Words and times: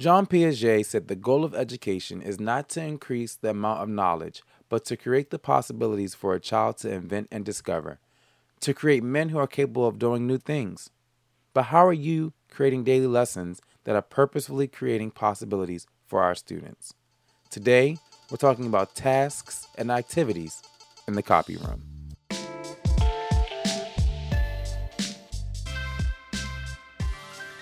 Jean 0.00 0.24
Piaget 0.24 0.86
said 0.86 1.08
the 1.08 1.14
goal 1.14 1.44
of 1.44 1.54
education 1.54 2.22
is 2.22 2.40
not 2.40 2.70
to 2.70 2.82
increase 2.82 3.34
the 3.34 3.50
amount 3.50 3.82
of 3.82 3.88
knowledge, 3.90 4.42
but 4.70 4.82
to 4.86 4.96
create 4.96 5.28
the 5.28 5.38
possibilities 5.38 6.14
for 6.14 6.32
a 6.32 6.40
child 6.40 6.78
to 6.78 6.90
invent 6.90 7.28
and 7.30 7.44
discover, 7.44 7.98
to 8.60 8.72
create 8.72 9.02
men 9.02 9.28
who 9.28 9.36
are 9.36 9.46
capable 9.46 9.86
of 9.86 9.98
doing 9.98 10.26
new 10.26 10.38
things. 10.38 10.88
But 11.52 11.64
how 11.64 11.86
are 11.86 11.92
you 11.92 12.32
creating 12.50 12.84
daily 12.84 13.08
lessons 13.08 13.60
that 13.84 13.94
are 13.94 14.00
purposefully 14.00 14.68
creating 14.68 15.10
possibilities 15.10 15.86
for 16.06 16.22
our 16.22 16.34
students? 16.34 16.94
Today, 17.50 17.98
we're 18.30 18.38
talking 18.38 18.64
about 18.64 18.94
tasks 18.94 19.66
and 19.76 19.90
activities 19.90 20.62
in 21.08 21.12
the 21.12 21.22
copy 21.22 21.58
room. 21.58 21.82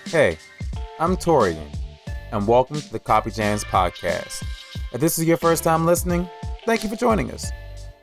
Hey, 0.05 0.37
I'm 1.01 1.17
Torian, 1.17 1.78
and 2.31 2.47
welcome 2.47 2.79
to 2.79 2.91
the 2.91 2.99
Copy 2.99 3.31
Jams 3.31 3.63
podcast. 3.63 4.43
If 4.93 5.01
this 5.01 5.17
is 5.17 5.25
your 5.25 5.37
first 5.37 5.63
time 5.63 5.85
listening, 5.85 6.29
thank 6.65 6.83
you 6.83 6.89
for 6.89 6.95
joining 6.95 7.31
us. 7.31 7.51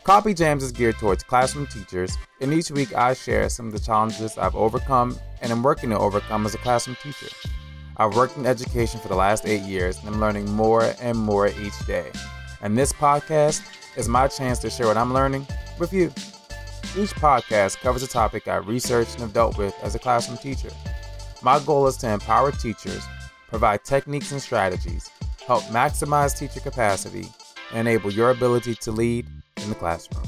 Copy 0.02 0.34
Jams 0.34 0.62
is 0.62 0.72
geared 0.72 0.96
towards 0.98 1.22
classroom 1.22 1.66
teachers, 1.66 2.16
and 2.40 2.52
each 2.52 2.70
week 2.70 2.94
I 2.94 3.14
share 3.14 3.48
some 3.48 3.66
of 3.68 3.72
the 3.72 3.78
challenges 3.78 4.36
I've 4.36 4.56
overcome 4.56 5.18
and 5.40 5.52
am 5.52 5.62
working 5.62 5.90
to 5.90 5.98
overcome 5.98 6.44
as 6.44 6.54
a 6.54 6.58
classroom 6.58 6.96
teacher. 7.02 7.28
I've 7.98 8.16
worked 8.16 8.36
in 8.36 8.46
education 8.46 9.00
for 9.00 9.08
the 9.08 9.16
last 9.16 9.46
eight 9.46 9.62
years, 9.62 9.98
and 9.98 10.08
I'm 10.08 10.20
learning 10.20 10.50
more 10.50 10.92
and 11.00 11.16
more 11.16 11.48
each 11.48 11.86
day. 11.86 12.10
And 12.62 12.76
this 12.76 12.92
podcast 12.92 13.62
is 13.96 14.08
my 14.08 14.26
chance 14.28 14.58
to 14.60 14.70
share 14.70 14.86
what 14.86 14.96
I'm 14.96 15.14
learning 15.14 15.46
with 15.78 15.92
you. 15.92 16.12
Each 16.96 17.14
podcast 17.14 17.78
covers 17.78 18.02
a 18.02 18.08
topic 18.08 18.48
I 18.48 18.56
researched 18.56 19.12
and 19.12 19.20
have 19.20 19.32
dealt 19.32 19.56
with 19.56 19.74
as 19.82 19.94
a 19.94 19.98
classroom 19.98 20.38
teacher. 20.38 20.70
My 21.42 21.58
goal 21.60 21.86
is 21.86 21.96
to 21.98 22.10
empower 22.10 22.50
teachers, 22.50 23.04
provide 23.48 23.84
techniques 23.84 24.32
and 24.32 24.42
strategies, 24.42 25.10
help 25.46 25.62
maximize 25.64 26.36
teacher 26.36 26.60
capacity, 26.60 27.28
and 27.72 27.88
enable 27.88 28.12
your 28.12 28.30
ability 28.30 28.74
to 28.76 28.92
lead 28.92 29.26
in 29.58 29.68
the 29.68 29.74
classroom. 29.74 30.24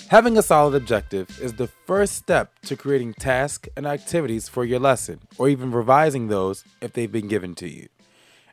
Having 0.09 0.37
a 0.37 0.43
solid 0.43 0.75
objective 0.75 1.39
is 1.41 1.53
the 1.53 1.67
first 1.67 2.15
step 2.15 2.59
to 2.65 2.75
creating 2.75 3.13
tasks 3.15 3.69
and 3.75 3.87
activities 3.87 4.47
for 4.47 4.63
your 4.63 4.79
lesson, 4.79 5.21
or 5.37 5.49
even 5.49 5.71
revising 5.71 6.27
those 6.27 6.63
if 6.81 6.93
they've 6.93 7.11
been 7.11 7.27
given 7.27 7.55
to 7.55 7.67
you. 7.67 7.87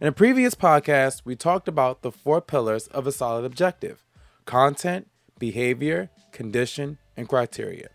In 0.01 0.07
a 0.07 0.13
previous 0.13 0.55
podcast, 0.55 1.27
we 1.27 1.37
talked 1.37 1.69
about 1.69 2.01
the 2.01 2.11
four 2.11 2.41
pillars 2.41 2.87
of 2.87 3.07
a 3.07 3.13
solid 3.13 3.45
objective 3.45 4.03
content, 4.47 5.09
behavior, 5.39 6.09
condition, 6.33 6.97
and 7.19 7.29
criteria. 7.29 7.91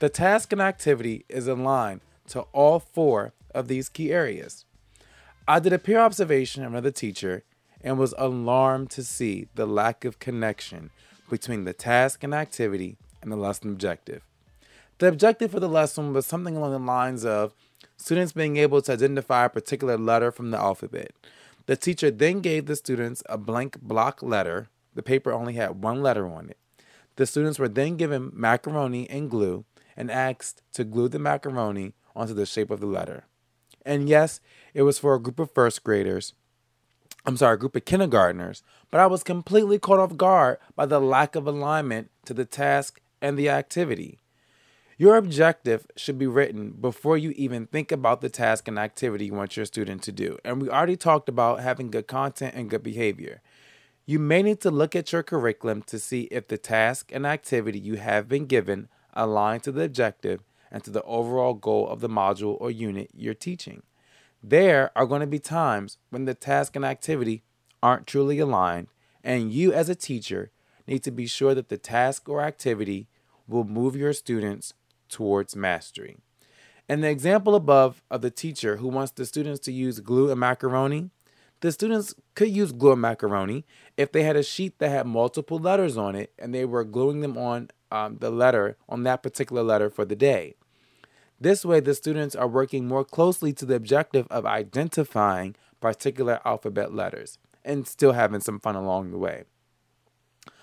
The 0.00 0.08
task 0.08 0.50
and 0.50 0.60
activity 0.60 1.24
is 1.28 1.46
in 1.46 1.62
line 1.62 2.00
to 2.30 2.40
all 2.52 2.80
four 2.80 3.34
of 3.54 3.68
these 3.68 3.88
key 3.88 4.10
areas. 4.10 4.64
I 5.46 5.60
did 5.60 5.72
a 5.72 5.78
peer 5.78 6.00
observation 6.00 6.64
of 6.64 6.72
another 6.72 6.90
teacher 6.90 7.44
and 7.80 8.00
was 8.00 8.16
alarmed 8.18 8.90
to 8.90 9.04
see 9.04 9.46
the 9.54 9.64
lack 9.64 10.04
of 10.04 10.18
connection 10.18 10.90
between 11.30 11.62
the 11.62 11.72
task 11.72 12.24
and 12.24 12.34
activity 12.34 12.96
and 13.22 13.30
the 13.30 13.36
lesson 13.36 13.70
objective. 13.70 14.24
The 14.98 15.06
objective 15.06 15.52
for 15.52 15.60
the 15.60 15.68
lesson 15.68 16.12
was 16.12 16.26
something 16.26 16.56
along 16.56 16.72
the 16.72 16.78
lines 16.80 17.24
of 17.24 17.54
students 17.96 18.32
being 18.32 18.56
able 18.56 18.82
to 18.82 18.92
identify 18.92 19.44
a 19.44 19.48
particular 19.48 19.96
letter 19.96 20.32
from 20.32 20.50
the 20.50 20.58
alphabet. 20.58 21.12
The 21.66 21.76
teacher 21.76 22.10
then 22.10 22.40
gave 22.40 22.66
the 22.66 22.76
students 22.76 23.22
a 23.26 23.38
blank 23.38 23.80
block 23.80 24.22
letter. 24.22 24.68
The 24.94 25.02
paper 25.02 25.32
only 25.32 25.54
had 25.54 25.82
one 25.82 26.02
letter 26.02 26.26
on 26.26 26.50
it. 26.50 26.58
The 27.16 27.26
students 27.26 27.58
were 27.58 27.68
then 27.68 27.96
given 27.96 28.30
macaroni 28.34 29.08
and 29.08 29.30
glue 29.30 29.64
and 29.96 30.10
asked 30.10 30.62
to 30.74 30.84
glue 30.84 31.08
the 31.08 31.18
macaroni 31.18 31.94
onto 32.14 32.34
the 32.34 32.46
shape 32.46 32.70
of 32.70 32.80
the 32.80 32.86
letter. 32.86 33.24
And 33.84 34.08
yes, 34.08 34.40
it 34.72 34.82
was 34.82 34.98
for 34.98 35.14
a 35.14 35.20
group 35.20 35.38
of 35.38 35.52
first 35.52 35.84
graders. 35.84 36.34
I'm 37.26 37.36
sorry, 37.36 37.54
a 37.54 37.58
group 37.58 37.76
of 37.76 37.84
kindergartners, 37.84 38.62
but 38.90 39.00
I 39.00 39.06
was 39.06 39.22
completely 39.22 39.78
caught 39.78 39.98
off 39.98 40.16
guard 40.16 40.58
by 40.76 40.86
the 40.86 41.00
lack 41.00 41.34
of 41.34 41.46
alignment 41.46 42.10
to 42.26 42.34
the 42.34 42.44
task 42.44 43.00
and 43.22 43.38
the 43.38 43.48
activity. 43.48 44.18
Your 44.96 45.16
objective 45.16 45.88
should 45.96 46.18
be 46.18 46.28
written 46.28 46.70
before 46.80 47.18
you 47.18 47.30
even 47.30 47.66
think 47.66 47.90
about 47.90 48.20
the 48.20 48.28
task 48.28 48.68
and 48.68 48.78
activity 48.78 49.26
you 49.26 49.34
want 49.34 49.56
your 49.56 49.66
student 49.66 50.02
to 50.04 50.12
do. 50.12 50.38
And 50.44 50.62
we 50.62 50.70
already 50.70 50.96
talked 50.96 51.28
about 51.28 51.60
having 51.60 51.90
good 51.90 52.06
content 52.06 52.54
and 52.54 52.70
good 52.70 52.84
behavior. 52.84 53.42
You 54.06 54.20
may 54.20 54.42
need 54.42 54.60
to 54.60 54.70
look 54.70 54.94
at 54.94 55.12
your 55.12 55.24
curriculum 55.24 55.82
to 55.84 55.98
see 55.98 56.22
if 56.30 56.46
the 56.46 56.58
task 56.58 57.10
and 57.12 57.26
activity 57.26 57.78
you 57.80 57.96
have 57.96 58.28
been 58.28 58.46
given 58.46 58.88
align 59.14 59.60
to 59.60 59.72
the 59.72 59.82
objective 59.82 60.44
and 60.70 60.84
to 60.84 60.90
the 60.90 61.02
overall 61.02 61.54
goal 61.54 61.88
of 61.88 62.00
the 62.00 62.08
module 62.08 62.56
or 62.60 62.70
unit 62.70 63.10
you're 63.12 63.34
teaching. 63.34 63.82
There 64.42 64.92
are 64.94 65.06
going 65.06 65.22
to 65.22 65.26
be 65.26 65.40
times 65.40 65.98
when 66.10 66.24
the 66.24 66.34
task 66.34 66.76
and 66.76 66.84
activity 66.84 67.42
aren't 67.82 68.06
truly 68.06 68.38
aligned, 68.38 68.88
and 69.24 69.52
you 69.52 69.72
as 69.72 69.88
a 69.88 69.94
teacher 69.94 70.52
need 70.86 71.02
to 71.02 71.10
be 71.10 71.26
sure 71.26 71.54
that 71.54 71.68
the 71.68 71.78
task 71.78 72.28
or 72.28 72.42
activity 72.42 73.08
will 73.48 73.64
move 73.64 73.96
your 73.96 74.12
students 74.12 74.74
towards 75.14 75.54
mastery. 75.54 76.16
In 76.88 77.00
the 77.00 77.08
example 77.08 77.54
above 77.54 78.02
of 78.10 78.20
the 78.20 78.32
teacher 78.32 78.78
who 78.78 78.88
wants 78.88 79.12
the 79.12 79.24
students 79.24 79.60
to 79.60 79.72
use 79.72 80.00
glue 80.00 80.28
and 80.28 80.40
macaroni, 80.40 81.10
the 81.60 81.70
students 81.70 82.14
could 82.34 82.50
use 82.50 82.72
glue 82.72 82.92
and 82.92 83.00
macaroni 83.00 83.64
if 83.96 84.10
they 84.10 84.24
had 84.24 84.34
a 84.34 84.42
sheet 84.42 84.80
that 84.80 84.90
had 84.90 85.06
multiple 85.06 85.58
letters 85.58 85.96
on 85.96 86.16
it 86.16 86.32
and 86.36 86.52
they 86.52 86.64
were 86.64 86.82
gluing 86.82 87.20
them 87.20 87.38
on 87.38 87.70
um, 87.92 88.18
the 88.18 88.28
letter, 88.28 88.76
on 88.88 89.04
that 89.04 89.22
particular 89.22 89.62
letter 89.62 89.88
for 89.88 90.04
the 90.04 90.16
day. 90.16 90.56
This 91.40 91.64
way, 91.64 91.78
the 91.78 91.94
students 91.94 92.34
are 92.34 92.48
working 92.48 92.88
more 92.88 93.04
closely 93.04 93.52
to 93.52 93.64
the 93.64 93.76
objective 93.76 94.26
of 94.30 94.44
identifying 94.44 95.54
particular 95.80 96.40
alphabet 96.44 96.92
letters 96.92 97.38
and 97.64 97.86
still 97.86 98.12
having 98.12 98.40
some 98.40 98.58
fun 98.58 98.74
along 98.74 99.12
the 99.12 99.18
way. 99.18 99.44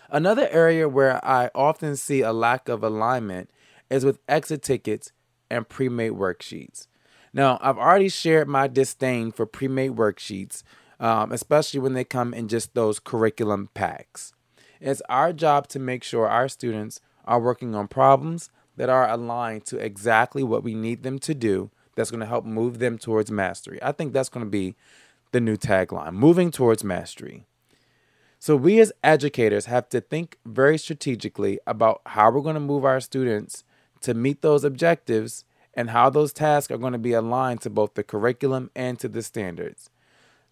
Another 0.09 0.49
area 0.51 0.89
where 0.89 1.23
I 1.25 1.49
often 1.55 1.95
see 1.95 2.19
a 2.19 2.33
lack 2.33 2.67
of 2.67 2.83
alignment 2.83 3.49
is 3.91 4.05
with 4.05 4.19
exit 4.27 4.63
tickets 4.63 5.11
and 5.51 5.67
pre 5.67 5.89
made 5.89 6.13
worksheets. 6.13 6.87
Now, 7.33 7.59
I've 7.61 7.77
already 7.77 8.09
shared 8.09 8.47
my 8.47 8.67
disdain 8.67 9.31
for 9.31 9.45
pre 9.45 9.67
made 9.67 9.91
worksheets, 9.91 10.63
um, 10.99 11.31
especially 11.31 11.79
when 11.79 11.93
they 11.93 12.03
come 12.03 12.33
in 12.33 12.47
just 12.47 12.73
those 12.73 12.99
curriculum 12.99 13.69
packs. 13.73 14.33
It's 14.79 15.01
our 15.09 15.31
job 15.31 15.67
to 15.69 15.79
make 15.79 16.03
sure 16.03 16.27
our 16.27 16.47
students 16.47 16.99
are 17.25 17.39
working 17.39 17.75
on 17.75 17.87
problems 17.87 18.49
that 18.77 18.89
are 18.89 19.07
aligned 19.07 19.65
to 19.65 19.77
exactly 19.77 20.41
what 20.41 20.63
we 20.63 20.73
need 20.73 21.03
them 21.03 21.19
to 21.19 21.35
do 21.35 21.69
that's 21.95 22.09
going 22.09 22.21
to 22.21 22.25
help 22.25 22.45
move 22.45 22.79
them 22.79 22.97
towards 22.97 23.29
mastery. 23.29 23.77
I 23.83 23.91
think 23.91 24.13
that's 24.13 24.29
going 24.29 24.45
to 24.45 24.49
be 24.49 24.75
the 25.31 25.41
new 25.41 25.57
tagline 25.57 26.13
moving 26.13 26.49
towards 26.49 26.83
mastery. 26.83 27.45
So, 28.39 28.55
we 28.55 28.79
as 28.79 28.91
educators 29.03 29.65
have 29.65 29.87
to 29.89 30.01
think 30.01 30.37
very 30.45 30.77
strategically 30.77 31.59
about 31.67 32.01
how 32.07 32.31
we're 32.31 32.41
going 32.41 32.55
to 32.55 32.59
move 32.59 32.83
our 32.83 32.99
students 32.99 33.63
to 34.01 34.13
meet 34.13 34.41
those 34.41 34.63
objectives 34.63 35.45
and 35.73 35.91
how 35.91 36.09
those 36.09 36.33
tasks 36.33 36.71
are 36.71 36.77
going 36.77 36.93
to 36.93 36.99
be 36.99 37.13
aligned 37.13 37.61
to 37.61 37.69
both 37.69 37.93
the 37.93 38.03
curriculum 38.03 38.69
and 38.75 38.99
to 38.99 39.07
the 39.07 39.21
standards. 39.21 39.89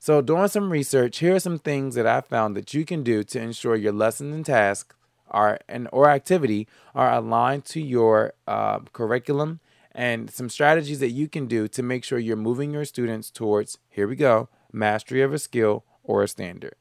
So, 0.02 0.22
doing 0.22 0.48
some 0.48 0.72
research, 0.72 1.18
here 1.18 1.36
are 1.36 1.40
some 1.40 1.60
things 1.60 1.96
that 1.96 2.08
I 2.08 2.22
found 2.22 2.56
that 2.56 2.74
you 2.74 2.86
can 2.86 3.04
do 3.04 3.24
to 3.24 3.42
ensure 3.42 3.76
your 3.76 3.92
lessons 3.92 4.34
and 4.34 4.46
tasks 4.46 4.96
are 5.30 5.60
and 5.68 5.88
or 5.92 6.10
activity 6.10 6.68
are 6.96 7.12
aligned 7.12 7.66
to 7.66 7.82
your 7.82 8.34
uh, 8.48 8.80
curriculum, 8.94 9.60
and 9.92 10.32
some 10.32 10.50
strategies 10.50 11.00
that 11.02 11.10
you 11.10 11.28
can 11.28 11.48
do 11.48 11.68
to 11.68 11.84
make 11.84 12.04
sure 12.04 12.18
you're 12.18 12.38
moving 12.38 12.72
your 12.72 12.86
students 12.86 13.30
towards 13.30 13.78
here 13.90 14.08
we 14.08 14.16
go 14.16 14.48
mastery 14.72 15.22
of 15.22 15.34
a 15.34 15.40
skill 15.40 15.84
or 16.04 16.24
a 16.24 16.28
standard. 16.28 16.76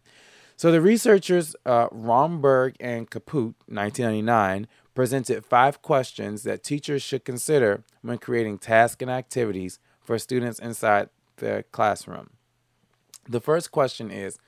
So 0.57 0.73
the 0.73 0.81
researchers 0.81 1.55
uh, 1.65 1.89
Romberg 1.91 2.75
and 2.81 3.11
Kaput, 3.11 3.55
1999, 3.67 4.67
presented 4.99 5.45
five 5.45 5.81
questions 5.81 6.43
that 6.43 6.65
teachers 6.65 7.01
should 7.01 7.25
consider 7.25 7.85
when 8.03 8.19
creating 8.19 8.59
tasks 8.59 9.01
and 9.01 9.09
activities 9.09 9.79
for 10.03 10.19
students 10.19 10.59
inside 10.59 11.09
the 11.37 11.65
classroom. 11.71 12.31
The 13.29 13.41
first 13.41 13.71
question 13.71 14.11
is 14.11 14.41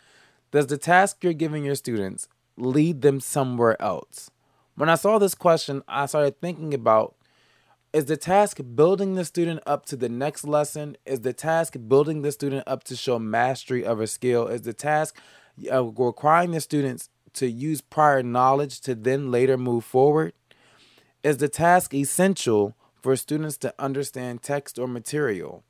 Does 0.51 0.67
the 0.67 0.77
task 0.77 1.19
you're 1.23 1.35
giving 1.35 1.65
your 1.65 1.77
students 1.77 2.27
lead 2.57 3.01
them 3.03 3.21
somewhere 3.21 3.81
else? 3.81 4.29
When 4.75 4.89
I 4.89 4.97
saw 4.97 5.21
this 5.21 5.37
question, 5.37 5.85
I 5.87 6.07
started 6.07 6.41
thinking 6.41 6.75
about 6.75 7.15
is 7.93 8.07
the 8.07 8.17
task 8.17 8.59
building 8.75 9.15
the 9.15 9.25
student 9.25 9.61
up 9.67 9.87
to 9.87 9.97
the 9.97 10.09
next 10.09 10.43
lesson? 10.43 10.97
Is 11.07 11.21
the 11.21 11.33
task 11.33 11.77
building 11.87 12.23
the 12.23 12.33
student 12.33 12.65
up 12.67 12.83
to 12.85 12.97
show 12.97 13.21
mastery 13.21 13.85
of 13.85 14.01
a 14.01 14.09
skill? 14.09 14.49
Is 14.49 14.63
the 14.63 14.73
task 14.73 15.17
uh, 15.71 15.85
requiring 15.85 16.51
the 16.51 16.61
students 16.61 17.09
to 17.35 17.49
use 17.49 17.81
prior 17.81 18.25
knowledge 18.25 18.81
to 18.81 18.97
then 18.97 19.31
later 19.31 19.57
move 19.57 19.85
forward? 19.85 20.33
Is 21.23 21.37
the 21.37 21.49
task 21.49 21.93
essential 21.95 22.75
for 23.03 23.17
students 23.17 23.57
to 23.59 23.75
understand 23.79 24.43
text 24.43 24.79
or 24.79 24.87
material? 24.87 25.65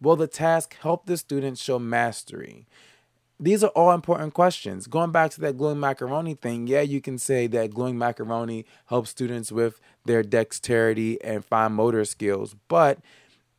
Will 0.00 0.16
the 0.16 0.26
task 0.26 0.76
help 0.80 1.06
the 1.06 1.16
students 1.16 1.62
show 1.62 1.78
mastery? 1.78 2.66
these 3.40 3.64
are 3.64 3.70
all 3.70 3.92
important 3.92 4.34
questions. 4.34 4.86
Going 4.86 5.10
back 5.10 5.30
to 5.32 5.40
that 5.42 5.56
gluing 5.56 5.80
macaroni 5.80 6.34
thing, 6.34 6.66
yeah, 6.66 6.82
you 6.82 7.00
can 7.00 7.18
say 7.18 7.46
that 7.48 7.74
gluing 7.74 7.98
macaroni 7.98 8.64
helps 8.86 9.10
students 9.10 9.50
with 9.50 9.80
their 10.04 10.22
dexterity 10.22 11.22
and 11.22 11.44
fine 11.44 11.72
motor 11.72 12.04
skills, 12.04 12.54
but 12.68 12.98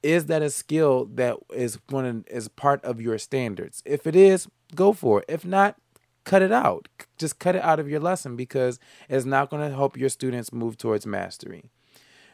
is 0.01 0.27
that 0.27 0.41
a 0.41 0.49
skill 0.49 1.05
that 1.15 1.37
is 1.53 1.79
one 1.89 2.25
is 2.29 2.47
part 2.47 2.83
of 2.85 3.01
your 3.01 3.17
standards? 3.17 3.81
If 3.85 4.07
it 4.07 4.15
is, 4.15 4.47
go 4.73 4.93
for 4.93 5.19
it. 5.19 5.25
If 5.27 5.45
not, 5.45 5.77
cut 6.25 6.41
it 6.41 6.51
out. 6.51 6.89
Just 7.17 7.39
cut 7.39 7.55
it 7.55 7.63
out 7.63 7.79
of 7.79 7.89
your 7.89 7.99
lesson 7.99 8.35
because 8.35 8.79
it's 9.07 9.25
not 9.25 9.49
going 9.49 9.67
to 9.67 9.75
help 9.75 9.95
your 9.95 10.09
students 10.09 10.51
move 10.51 10.77
towards 10.77 11.05
mastery. 11.05 11.65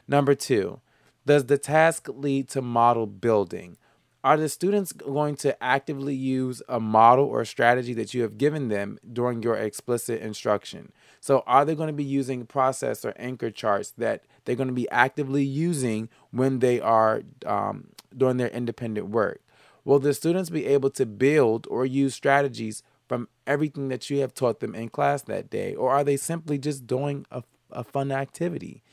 Number 0.08 0.34
2, 0.34 0.80
does 1.26 1.46
the 1.46 1.58
task 1.58 2.08
lead 2.10 2.50
to 2.50 2.62
model 2.62 3.06
building? 3.06 3.78
Are 4.24 4.38
the 4.38 4.50
students 4.50 4.92
going 4.92 5.36
to 5.38 5.62
actively 5.64 6.14
use 6.14 6.62
a 6.70 6.80
model 6.80 7.26
or 7.26 7.44
strategy 7.44 7.94
that 7.96 8.14
you 8.14 8.22
have 8.22 8.38
given 8.38 8.68
them 8.68 9.00
during 9.12 9.42
your 9.42 9.56
explicit 9.56 10.22
instruction? 10.22 10.92
So, 11.20 11.44
are 11.48 11.66
they 11.66 11.74
going 11.74 11.88
to 11.88 11.94
be 11.94 12.04
using 12.04 12.46
process 12.46 13.04
or 13.04 13.16
anchor 13.18 13.50
charts 13.50 13.92
that 13.98 14.26
they're 14.46 14.56
going 14.56 14.68
to 14.68 14.76
be 14.76 14.90
actively 14.90 15.44
using 15.44 16.08
when 16.30 16.60
they 16.60 16.80
are 16.80 17.24
um, 17.48 17.88
doing 18.16 18.38
their 18.38 18.50
independent 18.50 19.10
work? 19.10 19.42
Will 19.84 19.98
the 19.98 20.14
students 20.14 20.52
be 20.52 20.68
able 20.68 20.92
to 20.92 21.08
build 21.08 21.66
or 21.72 21.88
use 21.88 22.14
strategies 22.14 22.84
from 23.12 23.28
everything 23.46 23.90
that 23.90 24.10
you 24.10 24.22
have 24.22 24.34
taught 24.34 24.62
them 24.62 24.74
in 24.74 24.88
class 24.88 25.22
that 25.24 25.50
day? 25.50 25.76
Or 25.76 25.92
are 25.92 26.02
they 26.02 26.16
simply 26.16 26.58
just 26.58 26.88
doing 26.88 27.26
a, 27.30 27.44
a 27.70 27.84
fun 27.84 28.10
activity? 28.10 28.84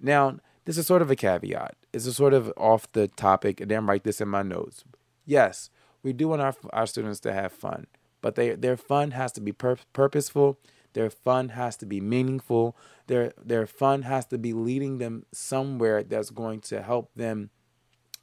Now, 0.00 0.38
this 0.64 0.78
is 0.78 0.86
sort 0.86 1.02
of 1.02 1.10
a 1.10 1.14
caveat. 1.14 1.76
It's 1.92 2.06
a 2.06 2.14
sort 2.14 2.32
of 2.32 2.50
off 2.56 2.90
the 2.92 3.06
topic, 3.06 3.60
and 3.60 3.70
then 3.70 3.84
write 3.84 4.04
this 4.04 4.22
in 4.22 4.28
my 4.28 4.42
notes. 4.42 4.82
Yes, 5.26 5.68
we 6.02 6.14
do 6.14 6.28
want 6.28 6.40
our, 6.40 6.54
our 6.72 6.86
students 6.86 7.20
to 7.20 7.34
have 7.34 7.52
fun, 7.52 7.86
but 8.22 8.34
they, 8.34 8.54
their 8.54 8.78
fun 8.78 9.10
has 9.10 9.30
to 9.32 9.42
be 9.42 9.52
pur- 9.52 9.76
purposeful. 9.92 10.58
Their 10.94 11.10
fun 11.10 11.50
has 11.50 11.76
to 11.76 11.84
be 11.84 12.00
meaningful. 12.00 12.78
Their 13.08 13.34
their 13.36 13.66
fun 13.66 14.02
has 14.02 14.24
to 14.28 14.38
be 14.38 14.54
leading 14.54 14.96
them 14.96 15.26
somewhere 15.34 16.02
that's 16.02 16.30
going 16.30 16.60
to 16.60 16.80
help 16.80 17.10
them 17.14 17.50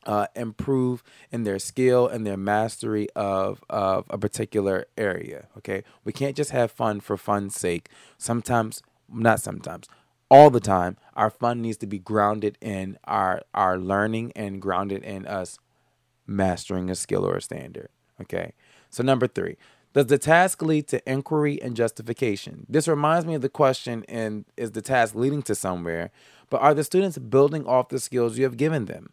uh, 0.06 0.28
improve 0.36 1.04
in 1.32 1.44
their 1.44 1.60
skill 1.60 2.08
and 2.08 2.26
their 2.26 2.38
mastery 2.38 3.08
of 3.16 3.64
of 3.70 4.06
a 4.10 4.18
particular 4.18 4.86
area. 4.98 5.48
Okay, 5.58 5.84
we 6.04 6.12
can't 6.12 6.36
just 6.36 6.52
have 6.52 6.72
fun 6.72 7.00
for 7.00 7.18
fun's 7.18 7.56
sake. 7.56 7.90
Sometimes, 8.18 8.82
not 9.10 9.40
sometimes 9.40 9.88
all 10.30 10.50
the 10.50 10.60
time. 10.60 10.98
Our 11.16 11.30
fun 11.30 11.62
needs 11.62 11.78
to 11.78 11.88
be 11.88 12.00
grounded 12.00 12.58
in 12.60 12.98
our 13.04 13.44
our 13.54 13.78
learning 13.78 14.32
and 14.36 14.62
grounded 14.62 15.04
in 15.04 15.28
us 15.28 15.60
mastering 16.26 16.90
a 16.90 16.96
skill 16.96 17.26
or 17.26 17.36
a 17.36 17.42
standard. 17.42 17.90
Okay. 18.22 18.54
So 18.90 19.04
number 19.04 19.28
three, 19.28 19.58
does 19.94 20.08
the 20.08 20.18
task 20.18 20.62
lead 20.62 20.88
to 20.88 21.10
inquiry 21.10 21.62
and 21.62 21.76
justification? 21.76 22.66
This 22.68 22.88
reminds 22.88 23.28
me 23.28 23.36
of 23.36 23.42
the 23.42 23.50
question 23.50 24.04
in 24.04 24.46
is 24.58 24.72
the 24.72 24.82
task 24.82 25.14
leading 25.14 25.44
to 25.44 25.56
somewhere, 25.56 26.12
but 26.50 26.62
are 26.62 26.74
the 26.74 26.84
students 26.84 27.18
building 27.18 27.66
off 27.68 27.90
the 27.90 28.00
skills 28.00 28.38
you 28.38 28.44
have 28.44 28.58
given 28.58 28.86
them? 28.86 29.12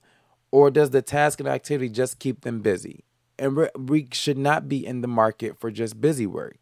Or 0.53 0.71
does 0.71 0.91
the 0.91 1.03
task 1.03 1.41
and 1.41 1.49
activity 1.49 1.89
just 1.89 2.19
keep 2.19 2.43
them 2.43 2.61
busy? 2.61 3.05
And 3.39 3.69
we 3.79 4.09
should 4.13 4.39
not 4.39 4.69
be 4.69 4.85
in 4.85 5.01
the 5.01 5.09
market 5.09 5.59
for 5.59 5.71
just 5.71 6.01
busy 6.01 6.27
work. 6.27 6.59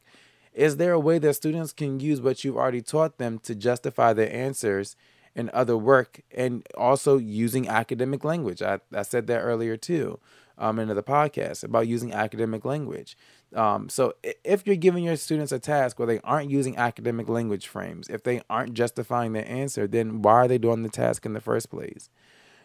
Is 0.53 0.77
there 0.77 0.93
a 0.93 1.01
way 1.01 1.19
that 1.19 1.35
students 1.35 1.73
can 1.73 2.01
use 2.01 2.21
what 2.21 2.45
you've 2.45 2.57
already 2.57 2.83
taught 2.83 3.19
them 3.19 3.39
to 3.41 3.55
justify 3.55 4.13
their 4.13 4.33
answers 4.33 4.97
in 5.35 5.51
other 5.53 5.77
work 5.77 6.21
and 6.33 6.67
also 6.77 7.17
using 7.17 7.69
academic 7.69 8.25
language? 8.25 8.61
I, 8.61 8.81
I 8.93 9.03
said 9.03 9.27
that 9.29 9.41
earlier 9.41 9.77
too 9.77 10.19
um, 10.59 10.79
in 10.79 10.89
the 10.89 11.03
podcast 11.03 11.63
about 11.65 11.87
using 11.87 12.13
academic 12.13 12.65
language. 12.65 13.17
Um, 13.55 13.89
so 13.89 14.15
if 14.45 14.67
you're 14.67 14.77
giving 14.77 15.05
your 15.05 15.17
students 15.17 15.53
a 15.53 15.59
task 15.59 15.99
where 15.99 16.07
they 16.07 16.21
aren't 16.21 16.51
using 16.51 16.77
academic 16.77 17.29
language 17.29 17.69
frames, 17.69 18.09
if 18.09 18.23
they 18.23 18.43
aren't 18.51 18.75
justifying 18.75 19.33
their 19.33 19.49
answer, 19.49 19.87
then 19.87 20.23
why 20.23 20.35
are 20.35 20.49
they 20.49 20.59
doing 20.59 20.83
the 20.83 20.89
task 20.89 21.25
in 21.25 21.33
the 21.33 21.41
first 21.41 21.71
place? 21.71 22.11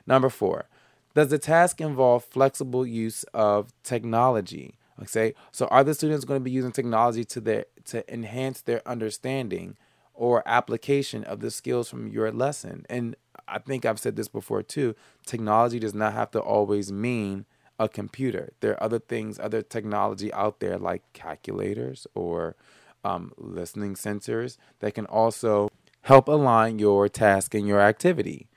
Number 0.06 0.30
four, 0.30 0.68
does 1.14 1.30
the 1.30 1.40
task 1.40 1.82
involve 1.82 2.24
flexible 2.24 2.86
use 2.86 3.24
of 3.34 3.72
technology? 3.84 4.76
Okay, 5.02 5.34
so 5.52 5.68
are 5.68 5.84
the 5.84 5.94
students 5.94 6.26
going 6.26 6.40
to 6.40 6.44
be 6.44 6.52
using 6.52 6.72
technology 6.72 7.26
to 7.26 7.42
their 7.42 7.66
to 7.86 8.14
enhance 8.14 8.62
their 8.62 8.88
understanding 8.88 9.76
or 10.14 10.44
application 10.46 11.24
of 11.24 11.40
the 11.40 11.52
skills 11.52 11.90
from 11.90 12.08
your 12.08 12.32
lesson? 12.32 12.86
And 12.90 13.16
I 13.48 13.60
think 13.60 13.86
I've 13.86 14.00
said 14.00 14.16
this 14.16 14.28
before 14.28 14.64
too. 14.64 14.96
Technology 15.26 15.80
does 15.80 15.94
not 15.94 16.14
have 16.14 16.32
to 16.32 16.40
always 16.40 16.92
mean 16.92 17.46
a 17.80 17.90
computer. 17.90 18.54
There 18.60 18.74
are 18.74 18.84
other 18.84 19.00
things, 19.00 19.40
other 19.40 19.62
technology 19.62 20.32
out 20.34 20.60
there 20.60 20.78
like 20.78 21.02
calculators 21.14 22.06
or 22.14 22.56
um, 23.04 23.34
listening 23.38 23.96
centers 23.96 24.58
that 24.80 24.94
can 24.94 25.06
also 25.08 25.70
help 26.02 26.28
align 26.28 26.80
your 26.80 27.10
task 27.10 27.54
and 27.54 27.68
your 27.68 27.82
activity. 27.82 28.48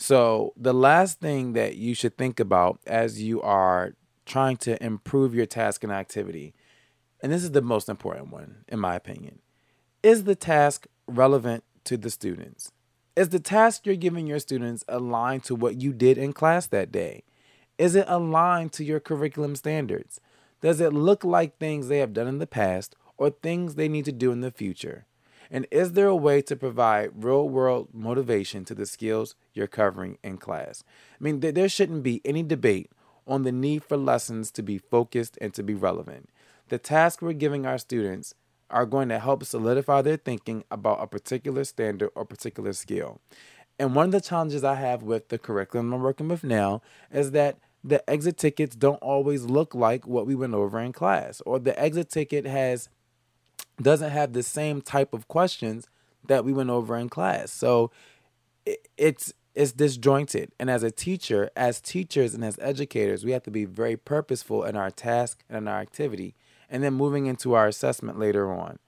So, 0.00 0.54
the 0.56 0.72
last 0.72 1.20
thing 1.20 1.52
that 1.52 1.76
you 1.76 1.94
should 1.94 2.16
think 2.16 2.40
about 2.40 2.80
as 2.86 3.20
you 3.22 3.42
are 3.42 3.96
trying 4.24 4.56
to 4.56 4.82
improve 4.82 5.34
your 5.34 5.44
task 5.44 5.84
and 5.84 5.92
activity, 5.92 6.54
and 7.22 7.30
this 7.30 7.44
is 7.44 7.50
the 7.50 7.60
most 7.60 7.86
important 7.86 8.32
one, 8.32 8.64
in 8.68 8.78
my 8.78 8.96
opinion, 8.96 9.40
is 10.02 10.24
the 10.24 10.34
task 10.34 10.86
relevant 11.06 11.64
to 11.84 11.98
the 11.98 12.08
students? 12.08 12.72
Is 13.14 13.28
the 13.28 13.40
task 13.40 13.84
you're 13.84 13.94
giving 13.94 14.26
your 14.26 14.38
students 14.38 14.86
aligned 14.88 15.44
to 15.44 15.54
what 15.54 15.82
you 15.82 15.92
did 15.92 16.16
in 16.16 16.32
class 16.32 16.66
that 16.68 16.90
day? 16.90 17.24
Is 17.76 17.94
it 17.94 18.06
aligned 18.08 18.72
to 18.72 18.84
your 18.84 19.00
curriculum 19.00 19.54
standards? 19.54 20.18
Does 20.62 20.80
it 20.80 20.94
look 20.94 21.24
like 21.24 21.58
things 21.58 21.88
they 21.88 21.98
have 21.98 22.14
done 22.14 22.26
in 22.26 22.38
the 22.38 22.46
past 22.46 22.96
or 23.18 23.28
things 23.28 23.74
they 23.74 23.88
need 23.88 24.06
to 24.06 24.12
do 24.12 24.32
in 24.32 24.40
the 24.40 24.50
future? 24.50 25.04
And 25.50 25.66
is 25.70 25.92
there 25.92 26.06
a 26.06 26.16
way 26.16 26.42
to 26.42 26.54
provide 26.54 27.24
real 27.24 27.48
world 27.48 27.88
motivation 27.92 28.64
to 28.66 28.74
the 28.74 28.86
skills 28.86 29.34
you're 29.52 29.66
covering 29.66 30.18
in 30.22 30.38
class? 30.38 30.84
I 31.20 31.24
mean, 31.24 31.40
there 31.40 31.68
shouldn't 31.68 32.04
be 32.04 32.20
any 32.24 32.42
debate 32.42 32.90
on 33.26 33.42
the 33.42 33.52
need 33.52 33.84
for 33.84 33.96
lessons 33.96 34.50
to 34.52 34.62
be 34.62 34.78
focused 34.78 35.36
and 35.40 35.52
to 35.54 35.62
be 35.62 35.74
relevant. 35.74 36.30
The 36.68 36.78
tasks 36.78 37.20
we're 37.20 37.32
giving 37.32 37.66
our 37.66 37.78
students 37.78 38.34
are 38.70 38.86
going 38.86 39.08
to 39.08 39.18
help 39.18 39.44
solidify 39.44 40.02
their 40.02 40.16
thinking 40.16 40.62
about 40.70 41.02
a 41.02 41.06
particular 41.08 41.64
standard 41.64 42.10
or 42.14 42.24
particular 42.24 42.72
skill. 42.72 43.20
And 43.78 43.94
one 43.94 44.06
of 44.06 44.12
the 44.12 44.20
challenges 44.20 44.62
I 44.62 44.74
have 44.74 45.02
with 45.02 45.28
the 45.28 45.38
curriculum 45.38 45.92
I'm 45.92 46.02
working 46.02 46.28
with 46.28 46.44
now 46.44 46.82
is 47.10 47.32
that 47.32 47.58
the 47.82 48.08
exit 48.08 48.36
tickets 48.36 48.76
don't 48.76 49.02
always 49.02 49.44
look 49.44 49.74
like 49.74 50.06
what 50.06 50.26
we 50.26 50.34
went 50.34 50.54
over 50.54 50.78
in 50.78 50.92
class, 50.92 51.40
or 51.46 51.58
the 51.58 51.78
exit 51.80 52.10
ticket 52.10 52.46
has 52.46 52.88
doesn't 53.82 54.10
have 54.10 54.32
the 54.32 54.42
same 54.42 54.82
type 54.82 55.12
of 55.14 55.28
questions 55.28 55.88
that 56.26 56.44
we 56.44 56.52
went 56.52 56.70
over 56.70 56.96
in 56.96 57.08
class. 57.08 57.50
So 57.50 57.90
it, 58.66 58.88
it's 58.96 59.32
it's 59.54 59.72
disjointed. 59.72 60.52
And 60.58 60.70
as 60.70 60.82
a 60.82 60.90
teacher, 60.90 61.50
as 61.56 61.80
teachers 61.80 62.34
and 62.34 62.44
as 62.44 62.58
educators, 62.60 63.24
we 63.24 63.32
have 63.32 63.42
to 63.42 63.50
be 63.50 63.64
very 63.64 63.96
purposeful 63.96 64.64
in 64.64 64.76
our 64.76 64.90
task 64.90 65.42
and 65.48 65.58
in 65.58 65.68
our 65.68 65.80
activity, 65.80 66.34
and 66.70 66.82
then 66.82 66.94
moving 66.94 67.26
into 67.26 67.54
our 67.54 67.66
assessment 67.66 68.18
later 68.18 68.52
on. 68.52 68.78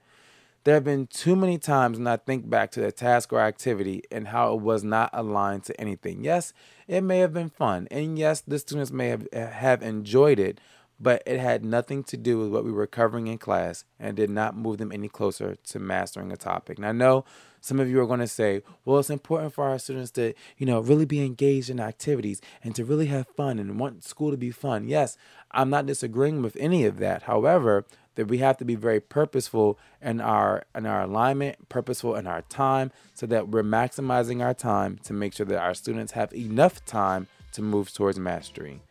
There 0.65 0.75
have 0.75 0.85
been 0.85 1.09
too 1.09 1.35
many 1.35 1.59
times 1.59 1.99
when 1.99 2.07
I 2.07 2.17
think 2.17 2.49
back 2.49 2.71
to 2.73 2.81
the 2.81 2.93
task 2.93 3.33
or 3.33 3.41
activity 3.41 4.05
and 4.13 4.29
how 4.29 4.55
it 4.55 4.61
was 4.61 4.85
not 4.85 5.11
aligned 5.13 5.65
to 5.65 5.81
anything. 5.81 6.23
Yes, 6.23 6.53
it 6.87 7.01
may 7.01 7.19
have 7.19 7.33
been 7.33 7.51
fun, 7.51 7.89
and 7.91 8.17
yes, 8.17 8.41
the 8.41 8.61
students 8.61 8.93
may 8.93 9.09
have, 9.09 9.27
have 9.33 9.83
enjoyed 9.83 10.39
it, 10.39 10.61
but 11.03 11.23
it 11.27 11.41
had 11.41 11.65
nothing 11.65 12.05
to 12.05 12.17
do 12.17 12.39
with 12.39 12.49
what 12.49 12.65
we 12.65 12.71
were 12.71 12.87
covering 12.87 13.27
in 13.27 13.37
class 13.37 13.85
and 13.99 14.17
did 14.17 14.31
not 14.31 14.57
move 14.57 14.79
them 14.79 14.93
any 14.93 15.09
closer 15.09 15.57
to 15.57 15.79
mastering 15.81 16.31
a 16.31 16.37
topic. 16.37 16.79
Now, 16.79 16.91
I 16.91 16.93
know 16.93 17.25
some 17.61 17.81
of 17.81 17.89
you 17.89 18.01
are 18.01 18.07
going 18.07 18.21
to 18.21 18.29
say, 18.29 18.63
well, 18.85 19.01
it's 19.01 19.11
important 19.11 19.53
for 19.53 19.65
our 19.65 19.79
students 19.79 20.13
to, 20.13 20.33
you 20.57 20.67
know, 20.67 20.81
really 20.81 21.05
be 21.05 21.25
engaged 21.25 21.71
in 21.71 21.81
activities 21.81 22.41
and 22.63 22.75
to 22.77 22.85
really 22.85 23.07
have 23.07 23.27
fun 23.27 23.59
and 23.59 23.81
want 23.81 24.05
school 24.05 24.31
to 24.31 24.37
be 24.37 24.53
fun. 24.53 24.87
Yes, 24.87 25.17
I'm 25.51 25.71
not 25.71 25.87
disagreeing 25.87 26.41
with 26.41 26.57
any 26.57 26.85
of 26.85 26.99
that. 26.99 27.25
However, 27.25 27.85
that 28.15 28.29
we 28.29 28.39
have 28.39 28.57
to 28.59 28.65
be 28.65 28.75
very 28.75 29.01
purposeful 29.01 29.79
in 30.01 30.21
our 30.21 30.65
in 30.75 30.87
our 30.87 31.03
alignment, 31.03 31.69
purposeful 31.69 32.15
in 32.15 32.27
our 32.27 32.43
time, 32.43 32.93
so 33.15 33.27
that 33.27 33.49
we're 33.49 33.63
maximizing 33.63 34.45
our 34.45 34.55
time 34.55 34.99
to 35.05 35.13
make 35.13 35.33
sure 35.33 35.47
that 35.47 35.59
our 35.59 35.75
students 35.75 36.13
have 36.13 36.33
enough 36.35 36.85
time 36.85 37.27
to 37.53 37.63
move 37.63 37.93
towards 37.93 38.19
mastery. 38.19 38.83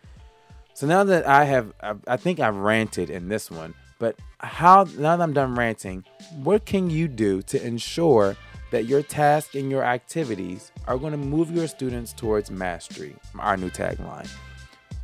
So 0.74 0.88
now 0.88 1.04
that 1.04 1.28
I 1.28 1.44
have, 1.46 1.74
I 2.08 2.18
think 2.18 2.40
I've 2.40 2.56
ranted 2.56 3.10
in 3.10 3.28
this 3.28 3.52
one, 3.52 3.74
but 4.00 4.18
how, 4.40 4.86
now 4.98 5.16
that 5.16 5.24
I'm 5.24 5.34
done 5.34 5.56
ranting, 5.56 6.04
what 6.42 6.66
can 6.66 6.90
you 6.90 7.08
do 7.08 7.42
to 7.44 7.64
ensure 7.64 8.36
that 8.72 8.86
your 8.86 9.04
task 9.04 9.54
and 9.54 9.70
your 9.70 9.84
activities 9.84 10.72
are 10.88 10.98
going 10.98 11.12
to 11.12 11.18
move 11.18 11.52
your 11.52 11.68
students 11.68 12.14
towards 12.14 12.50
mastery? 12.50 13.16
Our 13.38 13.58
new 13.58 13.70
tagline. 13.70 14.30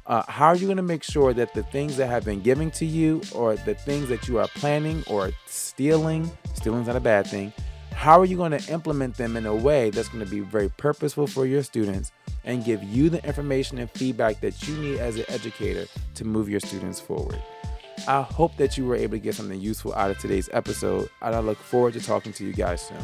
Uh, 0.08 0.24
how 0.30 0.48
are 0.48 0.56
you 0.56 0.66
going 0.66 0.78
to 0.78 0.84
make 0.84 1.04
sure 1.04 1.34
that 1.34 1.54
the 1.54 1.64
things 1.64 1.98
that 1.98 2.08
have 2.08 2.24
been 2.24 2.42
given 2.42 2.72
to 2.72 2.86
you 2.86 3.22
or 3.36 3.58
the 3.58 3.76
things 3.76 4.08
that 4.08 4.28
you 4.28 4.40
are 4.40 4.48
planning 4.56 5.04
or 5.08 5.32
stealing, 5.46 6.32
stealing's 6.54 6.88
not 6.88 6.96
a 6.96 7.02
bad 7.02 7.28
thing, 7.28 7.52
how 7.92 8.20
are 8.20 8.26
you 8.26 8.38
going 8.38 8.58
to 8.58 8.72
implement 8.72 9.18
them 9.18 9.36
in 9.36 9.46
a 9.46 9.54
way 9.54 9.90
that's 9.90 10.08
going 10.08 10.24
to 10.24 10.32
be 10.32 10.40
very 10.40 10.70
purposeful 10.70 11.28
for 11.28 11.46
your 11.46 11.62
students 11.62 12.12
and 12.48 12.64
give 12.64 12.82
you 12.82 13.10
the 13.10 13.24
information 13.26 13.78
and 13.78 13.92
feedback 13.92 14.40
that 14.40 14.68
you 14.68 14.76
need 14.78 15.00
as 15.00 15.18
an 15.18 15.26
educator 15.28 15.86
to 16.16 16.26
move 16.26 16.50
your 16.50 16.62
students 16.62 17.00
forward. 17.00 17.40
I 18.08 18.22
hope 18.22 18.56
that 18.56 18.78
you 18.78 18.86
were 18.86 18.96
able 18.96 19.18
to 19.18 19.20
get 19.20 19.36
something 19.36 19.60
useful 19.60 19.94
out 19.94 20.10
of 20.10 20.18
today's 20.18 20.50
episode, 20.54 21.10
and 21.22 21.36
I 21.36 21.40
look 21.40 21.58
forward 21.58 21.94
to 21.94 22.00
talking 22.00 22.32
to 22.34 22.46
you 22.46 22.54
guys 22.54 22.82
soon. 22.82 23.04